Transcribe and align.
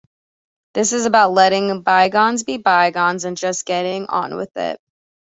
This 0.73 0.93
is 0.93 1.05
about 1.05 1.31
letting 1.33 1.83
bygones 1.83 2.41
be 2.43 2.57
bygones 2.57 3.23
and 3.23 3.37
just 3.37 3.67
getting 3.67 4.07
on 4.07 4.35
with 4.35 4.57
it. 4.57 4.81